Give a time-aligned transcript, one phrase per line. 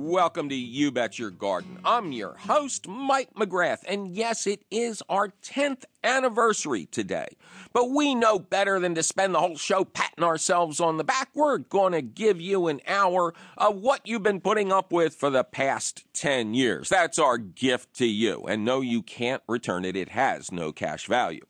[0.00, 1.80] Welcome to You Bet Your Garden.
[1.84, 7.26] I'm your host, Mike McGrath, and yes, it is our 10th anniversary today.
[7.72, 11.30] But we know better than to spend the whole show patting ourselves on the back.
[11.34, 15.30] We're going to give you an hour of what you've been putting up with for
[15.30, 16.88] the past 10 years.
[16.88, 18.44] That's our gift to you.
[18.48, 19.96] And no, you can't return it.
[19.96, 21.44] It has no cash value.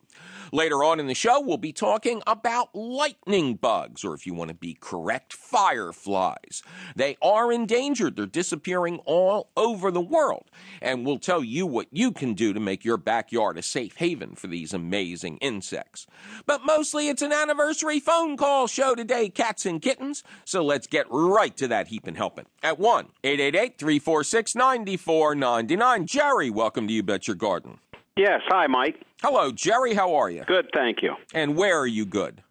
[0.51, 4.49] Later on in the show, we'll be talking about lightning bugs, or if you want
[4.49, 6.63] to be correct, fireflies.
[6.95, 8.15] They are endangered.
[8.15, 10.49] They're disappearing all over the world.
[10.81, 14.35] And we'll tell you what you can do to make your backyard a safe haven
[14.35, 16.07] for these amazing insects.
[16.45, 20.23] But mostly it's an anniversary phone call show today, cats and kittens.
[20.45, 22.45] So let's get right to that heaping helping.
[22.63, 26.07] At 1 888 346 9499.
[26.07, 27.79] Jerry, welcome to You Bet Your Garden.
[28.19, 28.41] Yes.
[28.49, 29.01] Hi, Mike.
[29.21, 29.93] Hello, Jerry.
[29.93, 30.43] How are you?
[30.45, 31.15] Good, thank you.
[31.33, 32.43] And where are you good?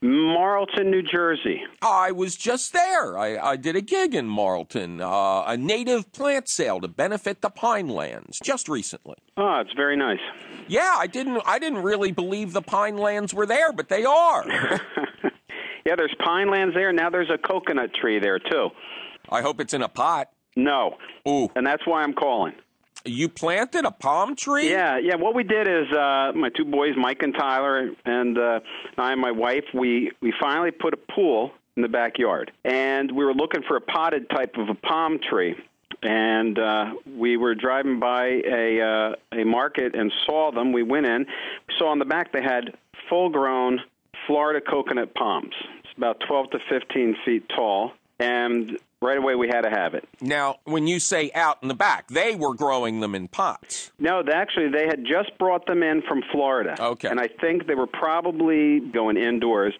[0.00, 1.60] Marlton, New Jersey.
[1.82, 3.18] I was just there.
[3.18, 7.50] I, I did a gig in Marlton, uh, a native plant sale to benefit the
[7.50, 9.16] Pinelands just recently.
[9.36, 10.20] Oh, it's very nice.
[10.68, 11.42] Yeah, I didn't.
[11.44, 14.46] I didn't really believe the Pinelands were there, but they are.
[15.84, 16.94] yeah, there's pinelands there.
[16.94, 18.70] Now there's a coconut tree there too.
[19.28, 20.30] I hope it's in a pot.
[20.56, 20.96] No.
[21.28, 21.50] Ooh.
[21.54, 22.54] And that's why I'm calling.
[23.04, 24.70] You planted a palm tree?
[24.70, 25.16] Yeah, yeah.
[25.16, 28.60] What we did is uh, my two boys, Mike and Tyler, and uh,
[28.98, 33.24] I and my wife, we we finally put a pool in the backyard, and we
[33.24, 35.54] were looking for a potted type of a palm tree.
[36.02, 40.72] And uh, we were driving by a uh, a market and saw them.
[40.72, 41.26] We went in.
[41.68, 42.74] We saw on the back they had
[43.08, 43.80] full grown
[44.26, 45.54] Florida coconut palms.
[45.84, 50.06] It's about 12 to 15 feet tall, and right away we had to have it.
[50.20, 53.90] Now, when you say out in the back, they were growing them in pots.
[53.98, 56.76] No, they, actually, they had just brought them in from Florida.
[56.78, 57.08] Okay.
[57.08, 59.74] And I think they were probably going indoors,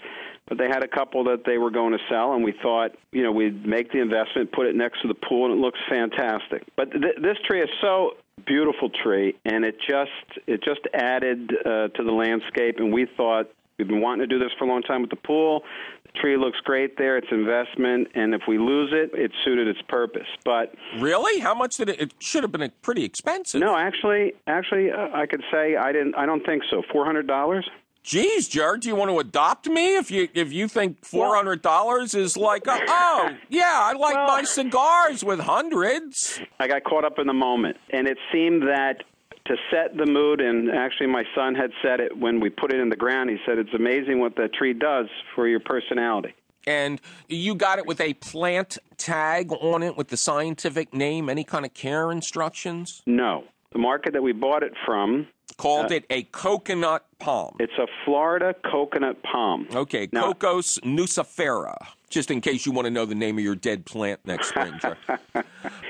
[0.48, 3.22] but they had a couple that they were going to sell, and we thought, you
[3.22, 6.64] know, we'd make the investment, put it next to the pool, and it looks fantastic.
[6.76, 8.12] But th- this tree is so
[8.46, 13.50] beautiful tree, and it just it just added uh, to the landscape, and we thought
[13.80, 15.64] We've been wanting to do this for a long time with the pool.
[16.04, 17.16] The tree looks great there.
[17.16, 20.26] It's investment, and if we lose it, it suited its purpose.
[20.44, 21.98] But really, how much did it?
[21.98, 23.58] It should have been pretty expensive.
[23.58, 26.14] No, actually, actually, uh, I could say I didn't.
[26.14, 26.82] I don't think so.
[26.92, 27.66] Four hundred dollars.
[28.02, 31.62] Geez, Jared, do you want to adopt me if you if you think four hundred
[31.62, 36.40] dollars is like a, oh yeah, I like well, my cigars with hundreds.
[36.58, 39.04] I got caught up in the moment, and it seemed that
[39.50, 40.40] to set the mood.
[40.40, 43.30] And actually, my son had said it when we put it in the ground.
[43.30, 46.34] He said, It's amazing what that tree does for your personality.
[46.66, 51.42] And you got it with a plant tag on it with the scientific name, any
[51.42, 53.02] kind of care instructions?
[53.06, 53.44] No.
[53.72, 57.56] The market that we bought it from called uh, it a coconut palm.
[57.60, 59.68] It's a Florida coconut palm.
[59.74, 61.76] Okay, now, Cocos nucifera.
[62.08, 64.72] Just in case you want to know the name of your dead plant next spring.
[64.84, 65.44] um,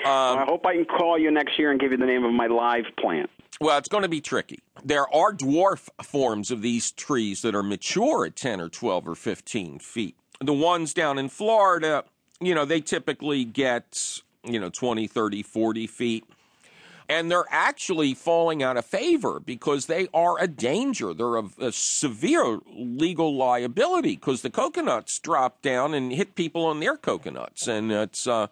[0.04, 2.46] I hope I can call you next year and give you the name of my
[2.46, 3.30] live plant.
[3.60, 4.60] Well, it's going to be tricky.
[4.82, 9.14] There are dwarf forms of these trees that are mature at 10 or 12 or
[9.14, 10.16] 15 feet.
[10.40, 12.04] The ones down in Florida,
[12.40, 16.24] you know, they typically get, you know, 20, 30, 40 feet.
[17.06, 21.12] And they're actually falling out of favor because they are a danger.
[21.12, 26.80] They're a, a severe legal liability because the coconuts drop down and hit people on
[26.80, 27.66] their coconuts.
[27.66, 28.46] And it's, uh,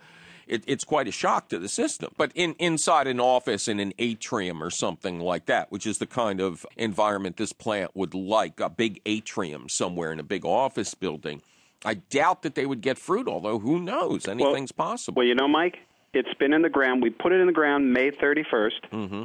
[0.48, 2.12] it, it's quite a shock to the system.
[2.16, 6.06] But in inside an office in an atrium or something like that, which is the
[6.06, 10.94] kind of environment this plant would like, a big atrium somewhere in a big office
[10.94, 11.42] building.
[11.84, 14.26] I doubt that they would get fruit, although who knows?
[14.26, 15.20] Anything's well, possible.
[15.20, 15.78] Well, you know, Mike,
[16.12, 17.02] it's been in the ground.
[17.02, 18.70] We put it in the ground May 31st.
[18.92, 19.22] Mm-hmm.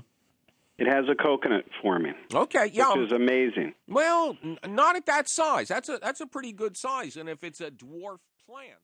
[0.77, 2.15] It has a coconut forming.
[2.33, 3.73] Okay, yeah, which is amazing.
[3.87, 5.67] Well, n- not at that size.
[5.67, 8.79] That's a that's a pretty good size, and if it's a dwarf plant.